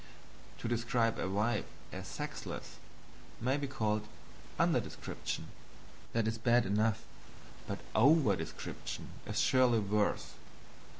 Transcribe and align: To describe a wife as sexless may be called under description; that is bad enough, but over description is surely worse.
To 0.57 0.67
describe 0.67 1.19
a 1.19 1.29
wife 1.29 1.65
as 1.91 2.07
sexless 2.07 2.77
may 3.39 3.55
be 3.55 3.67
called 3.67 4.07
under 4.57 4.79
description; 4.79 5.45
that 6.13 6.27
is 6.27 6.39
bad 6.39 6.65
enough, 6.65 7.03
but 7.67 7.81
over 7.93 8.35
description 8.35 9.09
is 9.27 9.39
surely 9.39 9.77
worse. 9.77 10.33